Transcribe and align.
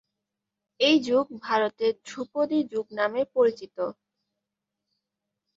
এই 0.79 0.95
যুগ 1.07 1.25
ভারতের 1.41 1.93
ধ্রুপদি 2.05 2.59
যুগ 2.71 2.85
নামে 2.99 3.21
পরিচিত। 3.35 3.77